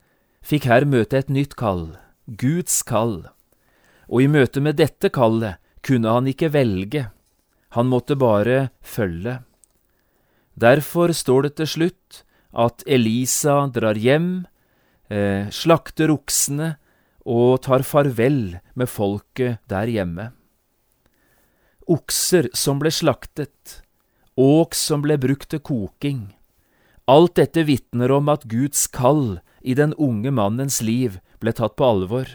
fikk 0.45 0.69
her 0.69 0.85
møte 0.85 1.19
et 1.19 1.33
nytt 1.33 1.57
kall, 1.57 1.97
Guds 2.27 2.83
kall. 2.87 3.23
Og 4.09 4.25
i 4.25 4.31
møte 4.31 4.61
med 4.65 4.79
dette 4.81 5.11
kallet 5.13 5.61
kunne 5.85 6.13
han 6.13 6.29
ikke 6.29 6.53
velge, 6.53 7.09
han 7.77 7.89
måtte 7.89 8.17
bare 8.17 8.71
følge. 8.81 9.39
Derfor 10.59 11.13
står 11.15 11.49
det 11.49 11.55
til 11.61 11.71
slutt 11.75 12.23
at 12.57 12.83
Elisa 12.89 13.61
drar 13.73 13.99
hjem, 14.01 14.47
eh, 15.11 15.49
slakter 15.53 16.11
oksene 16.11 16.77
og 17.29 17.63
tar 17.63 17.85
farvel 17.85 18.59
med 18.75 18.89
folket 18.89 19.61
der 19.69 19.87
hjemme. 19.87 20.33
Okser 21.89 22.49
som 22.57 22.81
ble 22.81 22.91
slaktet, 22.93 23.83
åk 24.39 24.75
som 24.79 25.03
ble 25.03 25.19
brukt 25.19 25.51
til 25.51 25.59
koking. 25.59 26.21
Alt 27.11 27.39
dette 27.41 27.65
vitner 27.67 28.13
om 28.15 28.29
at 28.31 28.47
Guds 28.47 28.87
kall 28.87 29.41
i 29.61 29.75
den 29.75 29.95
unge 29.99 30.31
mannens 30.31 30.79
liv 30.85 31.19
ble 31.43 31.55
tatt 31.57 31.75
på 31.75 31.87
alvor. 31.89 32.31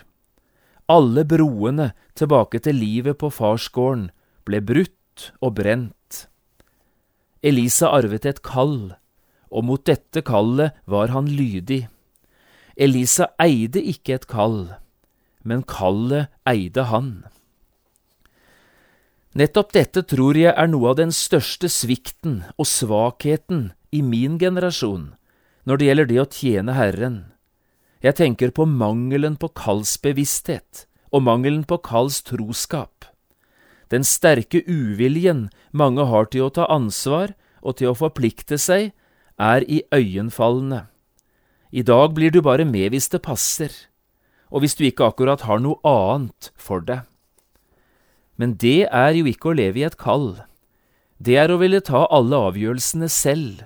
Alle 0.91 1.23
broene 1.23 1.93
tilbake 2.19 2.59
til 2.65 2.75
livet 2.81 3.21
på 3.21 3.31
farsgården 3.31 4.09
ble 4.43 4.59
brutt 4.59 5.31
og 5.39 5.55
brent. 5.61 6.25
Elisa 7.43 7.93
arvet 7.95 8.27
et 8.27 8.41
kall, 8.43 8.95
og 9.47 9.67
mot 9.67 9.83
dette 9.87 10.23
kallet 10.27 10.75
var 10.89 11.13
han 11.15 11.29
lydig. 11.31 11.85
Elisa 12.75 13.29
eide 13.39 13.79
ikke 13.79 14.17
et 14.17 14.27
kall, 14.27 14.73
men 15.43 15.63
kallet 15.63 16.31
eide 16.49 16.89
han. 16.91 17.23
Nettopp 19.33 19.71
dette 19.73 20.03
tror 20.05 20.37
jeg 20.37 20.53
er 20.53 20.67
noe 20.69 20.91
av 20.91 20.99
den 20.99 21.11
største 21.15 21.65
svikten 21.71 22.43
og 22.53 22.67
svakheten 22.69 23.71
i 23.89 24.03
min 24.05 24.37
generasjon 24.37 25.13
når 25.65 25.79
det 25.79 25.87
gjelder 25.87 26.09
det 26.09 26.19
å 26.21 26.25
tjene 26.29 26.75
Herren. 26.77 27.15
Jeg 28.03 28.19
tenker 28.19 28.51
på 28.53 28.67
mangelen 28.69 29.37
på 29.39 29.49
kallsbevissthet 29.57 30.83
og 31.15 31.23
mangelen 31.25 31.63
på 31.65 31.79
kalls 31.81 32.19
troskap. 32.27 33.07
Den 33.89 34.05
sterke 34.05 34.61
uviljen 34.67 35.47
mange 35.71 36.05
har 36.09 36.27
til 36.29 36.45
å 36.47 36.53
ta 36.53 36.67
ansvar 36.69 37.33
og 37.63 37.79
til 37.79 37.93
å 37.93 37.97
forplikte 37.97 38.59
seg, 38.59 38.91
er 39.39 39.65
iøynefallende. 39.65 40.83
I 41.73 41.81
dag 41.81 42.13
blir 42.13 42.29
du 42.29 42.41
bare 42.45 42.67
med 42.69 42.91
hvis 42.93 43.09
det 43.09 43.23
passer, 43.25 43.71
og 44.53 44.61
hvis 44.61 44.77
du 44.77 44.83
ikke 44.85 45.09
akkurat 45.09 45.47
har 45.47 45.63
noe 45.63 45.79
annet 45.87 46.51
for 46.59 46.85
deg. 46.85 47.07
Men 48.37 48.55
det 48.57 48.87
er 48.89 49.13
jo 49.17 49.27
ikke 49.29 49.51
å 49.51 49.57
leve 49.57 49.81
i 49.81 49.85
et 49.87 49.99
kall. 49.99 50.41
Det 51.21 51.37
er 51.39 51.53
å 51.53 51.59
ville 51.61 51.81
ta 51.85 52.05
alle 52.11 52.39
avgjørelsene 52.49 53.09
selv. 53.11 53.63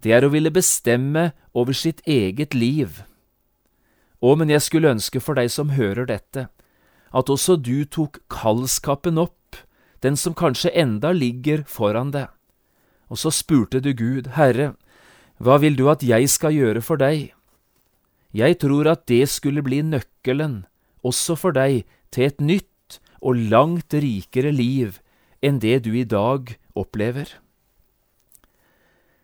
Det 0.00 0.14
er 0.16 0.24
å 0.24 0.32
ville 0.32 0.50
bestemme 0.50 1.30
over 1.52 1.76
sitt 1.76 2.00
eget 2.08 2.56
liv. 2.56 3.02
Å, 4.20 4.34
men 4.36 4.52
jeg 4.52 4.64
skulle 4.64 4.92
ønske 4.96 5.20
for 5.20 5.36
deg 5.36 5.52
som 5.52 5.76
hører 5.76 6.08
dette, 6.08 6.48
at 7.10 7.32
også 7.32 7.56
du 7.56 7.84
tok 7.84 8.20
kallskapen 8.32 9.20
opp, 9.20 9.56
den 10.00 10.16
som 10.16 10.36
kanskje 10.36 10.72
enda 10.76 11.12
ligger 11.12 11.64
foran 11.68 12.12
deg. 12.14 12.28
Og 13.12 13.20
så 13.20 13.32
spurte 13.34 13.80
du 13.84 13.92
Gud, 13.96 14.32
Herre, 14.36 14.74
hva 15.40 15.58
vil 15.60 15.76
du 15.76 15.88
at 15.92 16.04
jeg 16.04 16.28
skal 16.30 16.54
gjøre 16.54 16.84
for 16.84 17.00
deg? 17.00 17.32
Jeg 18.36 18.60
tror 18.62 18.88
at 18.92 19.06
det 19.10 19.24
skulle 19.28 19.64
bli 19.66 19.80
nøkkelen, 19.82 20.64
også 21.02 21.34
for 21.36 21.56
deg, 21.56 21.82
til 22.12 22.28
et 22.28 22.40
nytt 22.40 22.69
og 23.20 23.38
langt 23.52 23.94
rikere 23.94 24.52
liv 24.52 24.98
enn 25.44 25.60
det 25.60 25.84
du 25.84 25.92
i 25.96 26.04
dag 26.04 26.56
opplever. 26.76 27.28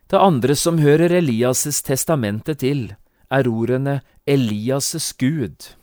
Det 0.07 0.19
andre 0.21 0.55
som 0.55 0.79
hører 0.79 1.11
Elias' 1.19 1.81
testamente 1.83 2.55
til, 2.55 2.95
er 3.29 3.49
ordene 3.49 3.99
Elias' 4.25 5.11
Gud. 5.19 5.73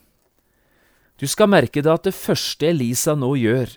Du 1.20 1.26
skal 1.28 1.50
merke 1.52 1.82
deg 1.82 1.92
at 1.92 2.08
det 2.08 2.16
første 2.16 2.70
Elisa 2.72 3.14
nå 3.14 3.34
gjør, 3.36 3.76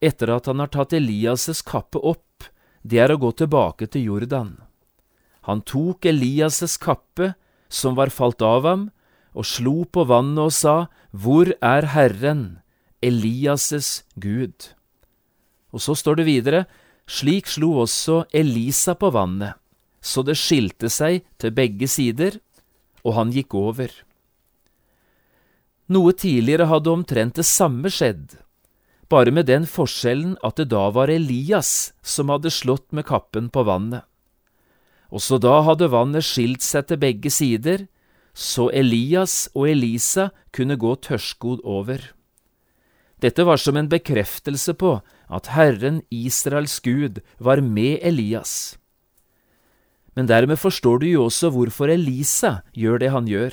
etter 0.00 0.30
at 0.30 0.46
han 0.46 0.62
har 0.62 0.70
tatt 0.70 0.94
Elias' 0.94 1.64
kappe 1.66 1.98
opp, 1.98 2.46
det 2.86 3.02
er 3.02 3.12
å 3.12 3.18
gå 3.20 3.32
tilbake 3.34 3.90
til 3.90 4.06
Jordan. 4.12 4.54
Han 5.50 5.64
tok 5.66 6.06
Elias' 6.06 6.78
kappe, 6.78 7.34
som 7.68 7.98
var 7.98 8.14
falt 8.14 8.42
av 8.44 8.64
ham, 8.68 8.88
og 9.34 9.44
slo 9.44 9.82
på 9.84 10.06
vannet 10.08 10.46
og 10.46 10.54
sa, 10.54 10.76
Hvor 11.10 11.50
er 11.60 11.90
Herren, 11.90 12.60
Elias' 13.02 14.02
Gud? 14.18 14.72
Og 15.72 15.82
så 15.84 15.94
står 15.94 16.20
det 16.20 16.26
videre, 16.26 16.64
slik 17.08 17.48
slo 17.48 17.74
også 17.84 18.24
Elisa 18.34 18.94
på 18.98 19.10
vannet, 19.14 19.54
så 20.00 20.24
det 20.26 20.38
skilte 20.40 20.90
seg 20.92 21.22
til 21.38 21.54
begge 21.54 21.88
sider, 21.88 22.40
og 23.04 23.14
han 23.16 23.32
gikk 23.32 23.54
over. 23.54 23.92
Noe 25.88 26.12
tidligere 26.12 26.68
hadde 26.68 26.92
omtrent 26.92 27.38
det 27.38 27.46
samme 27.48 27.88
skjedd, 27.92 28.36
bare 29.08 29.32
med 29.32 29.48
den 29.48 29.64
forskjellen 29.64 30.36
at 30.44 30.58
det 30.60 30.68
da 30.74 30.88
var 30.92 31.08
Elias 31.08 31.94
som 32.04 32.28
hadde 32.28 32.52
slått 32.52 32.90
med 32.92 33.06
kappen 33.08 33.48
på 33.48 33.64
vannet. 33.64 34.04
Også 35.08 35.38
da 35.40 35.62
hadde 35.64 35.88
vannet 35.88 36.26
skilt 36.28 36.60
seg 36.60 36.90
til 36.90 37.00
begge 37.00 37.32
sider, 37.32 37.86
så 38.36 38.68
Elias 38.68 39.46
og 39.54 39.70
Elisa 39.70 40.28
kunne 40.52 40.76
gå 40.76 40.92
tørrskodd 41.08 41.64
over. 41.64 42.02
Dette 43.18 43.44
var 43.44 43.58
som 43.58 43.76
en 43.76 43.88
bekreftelse 43.90 44.74
på 44.78 44.98
at 45.28 45.50
Herren 45.54 46.02
Israels 46.10 46.78
Gud 46.80 47.20
var 47.38 47.60
med 47.60 47.98
Elias. 48.02 48.78
Men 50.14 50.26
dermed 50.26 50.58
forstår 50.58 51.02
du 51.02 51.08
jo 51.10 51.24
også 51.26 51.50
hvorfor 51.54 51.90
Elisa 51.90 52.60
gjør 52.74 53.02
det 53.02 53.10
han 53.14 53.26
gjør. 53.30 53.52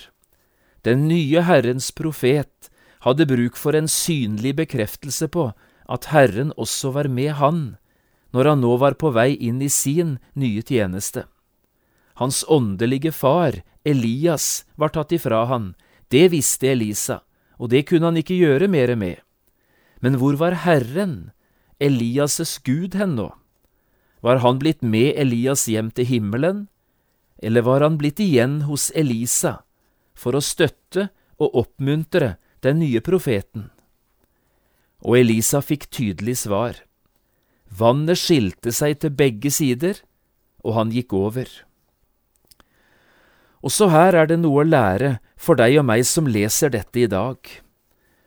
Den 0.86 1.08
nye 1.10 1.42
Herrens 1.46 1.92
profet 1.92 2.70
hadde 3.06 3.28
bruk 3.30 3.58
for 3.58 3.78
en 3.78 3.90
synlig 3.90 4.56
bekreftelse 4.58 5.30
på 5.34 5.50
at 5.90 6.10
Herren 6.14 6.54
også 6.58 6.94
var 6.94 7.10
med 7.10 7.38
han, 7.42 7.78
når 8.34 8.50
han 8.52 8.62
nå 8.62 8.78
var 8.82 8.98
på 8.98 9.14
vei 9.14 9.34
inn 9.34 9.62
i 9.62 9.70
sin 9.70 10.18
nye 10.34 10.62
tjeneste. 10.66 11.26
Hans 12.22 12.46
åndelige 12.48 13.12
far, 13.12 13.62
Elias, 13.86 14.66
var 14.76 14.94
tatt 14.94 15.14
ifra 15.14 15.46
han, 15.50 15.74
det 16.10 16.30
visste 16.34 16.70
Elisa, 16.72 17.22
og 17.58 17.70
det 17.74 17.86
kunne 17.90 18.10
han 18.10 18.22
ikke 18.22 18.38
gjøre 18.38 18.70
mere 18.72 18.96
med. 18.98 19.25
Men 20.06 20.20
hvor 20.22 20.38
var 20.38 20.54
Herren, 20.62 21.32
Elias' 21.82 22.60
Gud 22.62 22.94
hen 22.94 23.16
nå? 23.18 23.32
Var 24.22 24.44
han 24.44 24.60
blitt 24.62 24.84
med 24.86 25.16
Elias 25.18 25.66
hjem 25.66 25.90
til 25.98 26.06
himmelen, 26.06 26.68
eller 27.42 27.66
var 27.66 27.82
han 27.82 27.98
blitt 27.98 28.22
igjen 28.22 28.60
hos 28.70 28.92
Elisa, 28.94 29.64
for 30.14 30.38
å 30.38 30.44
støtte 30.46 31.08
og 31.42 31.58
oppmuntre 31.58 32.36
den 32.62 32.84
nye 32.84 33.02
profeten. 33.02 33.72
Og 35.02 35.18
Elisa 35.24 35.64
fikk 35.66 35.90
tydelig 35.90 36.38
svar. 36.46 36.78
Vannet 37.66 38.22
skilte 38.22 38.74
seg 38.78 39.02
til 39.02 39.18
begge 39.18 39.50
sider, 39.50 39.98
og 40.62 40.78
han 40.78 40.94
gikk 40.94 41.18
over. 41.18 41.50
Også 43.66 43.90
her 43.90 44.14
er 44.14 44.30
det 44.30 44.38
noe 44.46 44.62
å 44.62 44.70
lære 44.70 45.16
for 45.34 45.58
deg 45.58 45.82
og 45.82 45.90
meg 45.90 46.06
som 46.06 46.30
leser 46.30 46.70
dette 46.78 47.02
i 47.02 47.10
dag. 47.10 47.38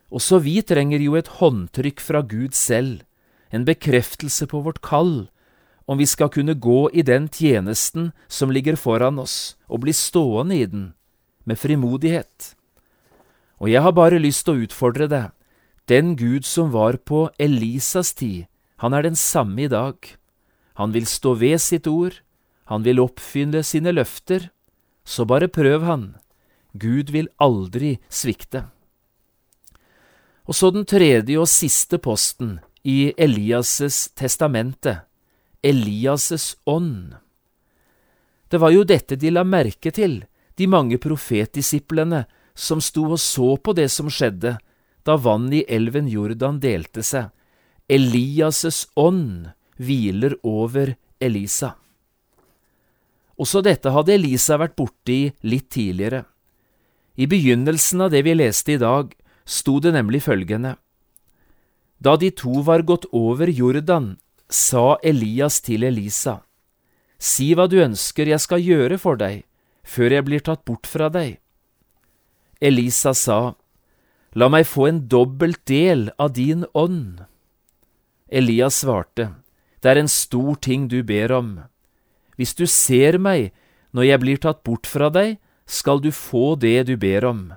Også 0.09 0.39
vi 0.41 0.59
trenger 0.65 1.01
jo 1.03 1.15
et 1.19 1.29
håndtrykk 1.39 2.01
fra 2.01 2.21
Gud 2.25 2.55
selv, 2.57 3.03
en 3.53 3.65
bekreftelse 3.65 4.47
på 4.49 4.61
vårt 4.65 4.81
kall, 4.81 5.29
om 5.89 5.97
vi 5.97 6.05
skal 6.05 6.29
kunne 6.33 6.53
gå 6.53 6.89
i 6.93 7.01
den 7.05 7.27
tjenesten 7.29 8.11
som 8.27 8.53
ligger 8.53 8.77
foran 8.77 9.19
oss, 9.21 9.57
og 9.69 9.85
bli 9.85 9.93
stående 9.93 10.57
i 10.57 10.65
den, 10.69 10.93
med 11.45 11.57
frimodighet. 11.57 12.53
Og 13.59 13.69
jeg 13.69 13.81
har 13.81 13.93
bare 13.93 14.21
lyst 14.21 14.45
til 14.45 14.55
å 14.55 14.65
utfordre 14.65 15.09
deg. 15.09 15.33
Den 15.89 16.13
Gud 16.17 16.45
som 16.45 16.69
var 16.73 16.97
på 17.01 17.27
Elisas 17.41 18.13
tid, 18.13 18.45
han 18.77 18.93
er 18.93 19.03
den 19.03 19.17
samme 19.17 19.65
i 19.65 19.69
dag. 19.69 19.97
Han 20.77 20.93
vil 20.93 21.09
stå 21.09 21.33
ved 21.41 21.57
sitt 21.59 21.89
ord, 21.89 22.21
han 22.69 22.85
vil 22.85 23.01
oppfylle 23.01 23.63
sine 23.65 23.91
løfter. 23.91 24.51
Så 25.03 25.25
bare 25.25 25.49
prøv 25.49 25.83
han, 25.89 26.13
Gud 26.77 27.09
vil 27.09 27.31
aldri 27.41 27.97
svikte. 28.13 28.69
Og 30.49 30.57
så 30.57 30.71
den 30.73 30.87
tredje 30.89 31.37
og 31.37 31.45
siste 31.45 31.99
posten 32.01 32.57
i 32.81 33.11
Elias' 33.21 34.09
testamente, 34.17 34.95
Elias' 35.61 36.55
ånd. 36.65 37.13
Det 38.49 38.57
var 38.57 38.73
jo 38.73 38.81
dette 38.83 39.13
de 39.15 39.29
la 39.29 39.43
merke 39.45 39.93
til, 39.93 40.23
de 40.57 40.65
mange 40.67 40.97
profetdisiplene 40.97 42.23
som 42.57 42.81
sto 42.81 43.05
og 43.13 43.21
så 43.21 43.51
på 43.61 43.75
det 43.77 43.91
som 43.93 44.09
skjedde 44.09 44.55
da 45.05 45.17
vannet 45.21 45.61
i 45.61 45.65
elven 45.69 46.09
Jordan 46.09 46.57
delte 46.59 47.05
seg. 47.05 47.29
Elias' 47.85 48.87
ånd 48.97 49.51
hviler 49.77 50.33
over 50.43 50.95
Elisa. 51.21 51.75
Også 53.39 53.61
dette 53.63 53.93
hadde 53.93 54.17
Elisa 54.17 54.57
vært 54.59 54.75
borti 54.75 55.21
litt 55.45 55.69
tidligere. 55.71 56.25
I 57.19 57.27
begynnelsen 57.29 58.01
av 58.01 58.11
det 58.11 58.25
vi 58.25 58.33
leste 58.35 58.75
i 58.75 58.81
dag, 58.81 59.13
sto 59.49 59.79
det 59.81 59.95
nemlig 59.95 60.21
følgende. 60.27 60.75
Da 61.99 62.15
de 62.15 62.29
to 62.31 62.61
var 62.63 62.85
gått 62.87 63.09
over 63.11 63.49
Jordan, 63.49 64.17
sa 64.49 64.97
Elias 65.03 65.59
til 65.65 65.83
Elisa, 65.83 66.41
Si 67.19 67.51
hva 67.51 67.65
du 67.67 67.81
ønsker 67.83 68.29
jeg 68.31 68.39
skal 68.39 68.63
gjøre 68.63 68.97
for 69.01 69.19
deg, 69.19 69.43
før 69.83 70.13
jeg 70.15 70.25
blir 70.27 70.43
tatt 70.45 70.63
bort 70.63 70.87
fra 70.87 71.09
deg. 71.11 71.41
Elisa 72.63 73.11
sa, 73.11 73.55
La 74.37 74.47
meg 74.47 74.67
få 74.69 74.87
en 74.87 75.01
dobbelt 75.11 75.59
del 75.67 76.07
av 76.15 76.31
din 76.37 76.63
ånd. 76.73 77.25
Elias 78.31 78.85
svarte, 78.85 79.33
Det 79.81 79.91
er 79.91 79.97
en 79.99 80.11
stor 80.11 80.55
ting 80.55 80.87
du 80.87 81.03
ber 81.03 81.31
om. 81.31 81.63
Hvis 82.37 82.53
du 82.55 82.65
ser 82.67 83.17
meg 83.17 83.51
når 83.91 84.03
jeg 84.03 84.19
blir 84.19 84.37
tatt 84.37 84.63
bort 84.63 84.87
fra 84.87 85.09
deg, 85.09 85.39
skal 85.65 85.99
du 85.99 86.11
få 86.11 86.55
det 86.55 86.87
du 86.87 86.95
ber 86.97 87.25
om. 87.25 87.53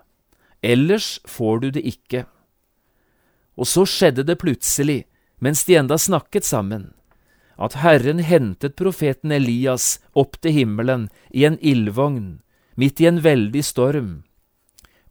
Ellers 0.62 1.20
får 1.27 1.61
du 1.61 1.70
det 1.75 1.83
ikke. 1.87 2.25
Og 3.59 3.66
så 3.68 3.85
skjedde 3.88 4.25
det 4.25 4.38
plutselig, 4.40 5.05
mens 5.42 5.64
de 5.66 5.77
enda 5.77 5.98
snakket 5.98 6.46
sammen, 6.46 6.92
at 7.59 7.77
Herren 7.83 8.22
hentet 8.25 8.77
profeten 8.79 9.35
Elias 9.35 9.98
opp 10.14 10.38
til 10.40 10.55
himmelen 10.57 11.09
i 11.35 11.44
en 11.44 11.59
ildvogn, 11.61 12.40
midt 12.79 13.03
i 13.03 13.11
en 13.11 13.20
veldig 13.22 13.64
storm. 13.66 14.12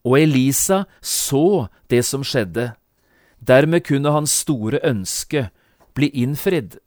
Og 0.08 0.18
Elisa 0.24 0.86
så 1.06 1.68
det 1.92 2.02
som 2.08 2.24
skjedde. 2.26 2.72
Dermed 3.38 3.86
kunne 3.86 4.14
hans 4.14 4.34
store 4.44 4.80
ønske 4.88 5.50
bli 5.94 6.10
innfridd. 6.24 6.80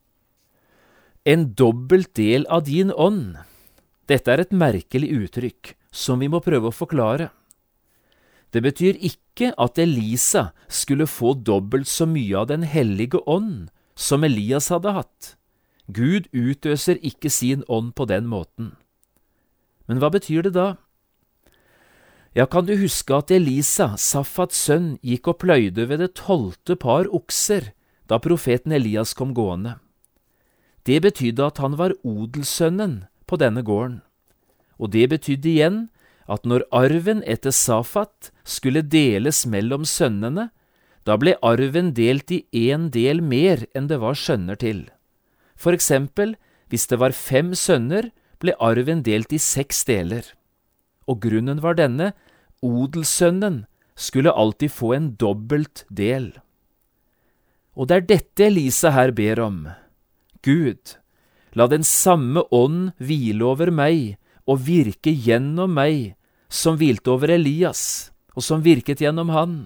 En 1.25 1.53
dobbelt 1.55 2.15
del 2.19 2.49
av 2.51 2.67
din 2.67 2.91
ånd. 2.91 3.37
Dette 4.11 4.33
er 4.33 4.43
et 4.43 4.53
merkelig 4.53 5.13
uttrykk 5.15 5.75
som 5.95 6.21
vi 6.21 6.29
må 6.29 6.43
prøve 6.45 6.69
å 6.69 6.75
forklare. 6.75 7.31
Det 8.55 8.63
betyr 8.63 8.95
ikke 9.03 9.51
at 9.59 9.79
Elisa 9.83 10.53
skulle 10.71 11.09
få 11.11 11.35
dobbelt 11.35 11.91
så 11.91 12.07
mye 12.07 12.39
av 12.39 12.47
Den 12.53 12.63
hellige 12.63 13.19
ånd 13.27 13.73
som 13.99 14.23
Elias 14.25 14.71
hadde 14.71 14.95
hatt. 14.95 15.35
Gud 15.91 16.31
utøser 16.33 17.03
ikke 17.03 17.31
sin 17.31 17.65
ånd 17.69 17.93
på 17.99 18.07
den 18.07 18.31
måten. 18.31 18.77
Men 19.87 19.99
hva 19.99 20.09
betyr 20.15 20.47
det 20.47 20.55
da? 20.55 20.77
Ja, 22.35 22.47
kan 22.47 22.67
du 22.67 22.77
huske 22.79 23.15
at 23.15 23.31
Elisa, 23.31 23.95
Safats 23.99 24.59
sønn, 24.67 24.97
gikk 25.03 25.29
og 25.31 25.39
pløyde 25.43 25.89
ved 25.91 26.01
det 26.03 26.15
tolvte 26.19 26.75
par 26.79 27.11
okser 27.11 27.73
da 28.11 28.19
profeten 28.19 28.75
Elias 28.75 29.15
kom 29.15 29.35
gående? 29.35 29.77
Det 30.87 31.03
betydde 31.03 31.47
at 31.47 31.59
han 31.59 31.79
var 31.79 31.95
odelssønnen 32.03 33.05
på 33.27 33.39
denne 33.41 33.63
gården, 33.63 34.01
og 34.79 34.91
det 34.93 35.09
betydde 35.11 35.49
igjen 35.49 35.79
at 36.31 36.47
når 36.49 36.65
arven 36.73 37.23
etter 37.29 37.53
Safat 37.53 38.31
skulle 38.45 38.83
deles 38.83 39.45
mellom 39.47 39.85
sønnene, 39.89 40.49
da 41.05 41.19
ble 41.21 41.35
arven 41.45 41.93
delt 41.97 42.33
i 42.33 42.45
én 42.57 42.89
del 42.93 43.21
mer 43.21 43.67
enn 43.77 43.91
det 43.91 44.01
var 44.01 44.17
sønner 44.17 44.57
til. 44.57 44.87
For 45.57 45.77
eksempel, 45.77 46.35
hvis 46.73 46.89
det 46.89 46.99
var 47.01 47.13
fem 47.13 47.53
sønner, 47.55 48.09
ble 48.41 48.57
arven 48.61 49.05
delt 49.05 49.33
i 49.37 49.41
seks 49.41 49.85
deler. 49.89 50.25
Og 51.05 51.21
grunnen 51.21 51.61
var 51.61 51.77
denne, 51.77 52.13
odelssønnen 52.65 53.65
skulle 53.95 54.33
alltid 54.33 54.73
få 54.73 54.95
en 54.97 55.13
dobbelt 55.21 55.85
del. 55.93 56.33
Og 57.77 57.91
det 57.91 57.97
er 57.97 58.09
dette 58.09 58.47
Elisa 58.49 58.95
her 58.95 59.13
ber 59.13 59.41
om. 59.45 59.59
Gud, 60.43 60.97
la 61.53 61.69
den 61.71 61.85
samme 61.85 62.45
ånd 62.55 62.95
hvile 62.99 63.45
over 63.45 63.71
meg 63.75 64.17
og 64.47 64.61
virke 64.67 65.13
gjennom 65.13 65.73
meg, 65.77 66.15
som 66.49 66.79
hvilte 66.79 67.11
over 67.15 67.33
Elias, 67.35 68.13
og 68.37 68.45
som 68.45 68.63
virket 68.65 69.01
gjennom 69.05 69.33
han. 69.35 69.57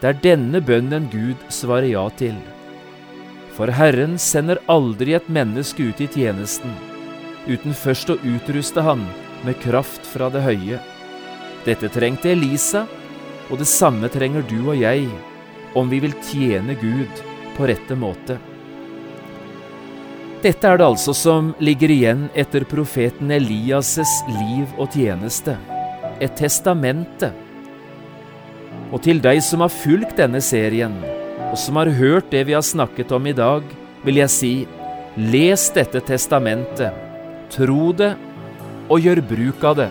Det 0.00 0.08
er 0.08 0.22
denne 0.24 0.62
bønnen 0.64 1.10
Gud 1.12 1.40
svarer 1.52 1.90
ja 1.92 2.06
til. 2.16 2.38
For 3.56 3.68
Herren 3.76 4.16
sender 4.18 4.62
aldri 4.72 5.12
et 5.18 5.28
menneske 5.28 5.90
ut 5.90 6.00
i 6.00 6.08
tjenesten 6.08 6.72
uten 7.48 7.74
først 7.76 8.10
å 8.12 8.18
utruste 8.26 8.82
han 8.84 9.02
med 9.46 9.58
kraft 9.62 10.04
fra 10.06 10.28
det 10.32 10.42
høye. 10.44 10.80
Dette 11.64 11.90
trengte 11.92 12.32
Elisa, 12.32 12.86
og 13.50 13.60
det 13.60 13.68
samme 13.68 14.08
trenger 14.12 14.44
du 14.48 14.58
og 14.62 14.76
jeg 14.78 15.08
om 15.76 15.90
vi 15.90 16.00
vil 16.04 16.14
tjene 16.26 16.76
Gud 16.78 17.24
på 17.56 17.68
rette 17.68 17.96
måte. 17.98 18.38
Dette 20.40 20.64
er 20.64 20.78
det 20.80 20.86
altså 20.88 21.12
som 21.12 21.50
ligger 21.60 21.92
igjen 21.92 22.20
etter 22.32 22.64
profeten 22.64 23.28
Elias' 23.34 24.22
liv 24.24 24.70
og 24.80 24.94
tjeneste, 24.96 25.52
et 26.16 26.32
testamente. 26.38 27.28
Og 28.88 29.02
til 29.04 29.20
deg 29.20 29.42
som 29.44 29.60
har 29.60 29.74
fulgt 29.74 30.16
denne 30.16 30.40
serien, 30.40 30.94
og 31.50 31.58
som 31.60 31.76
har 31.76 31.92
hørt 31.92 32.32
det 32.32 32.46
vi 32.48 32.56
har 32.56 32.64
snakket 32.64 33.12
om 33.12 33.28
i 33.28 33.36
dag, 33.36 33.66
vil 34.00 34.22
jeg 34.22 34.32
si, 34.32 34.54
les 35.20 35.66
dette 35.76 36.00
testamentet, 36.08 36.96
tro 37.52 37.92
det 37.92 38.14
og 38.88 39.04
gjør 39.04 39.20
bruk 39.20 39.68
av 39.68 39.76
det. 39.82 39.90